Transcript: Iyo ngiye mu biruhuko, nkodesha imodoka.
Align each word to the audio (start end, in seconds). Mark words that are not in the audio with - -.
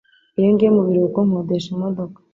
Iyo 0.37 0.49
ngiye 0.53 0.69
mu 0.75 0.81
biruhuko, 0.87 1.19
nkodesha 1.27 1.67
imodoka. 1.75 2.17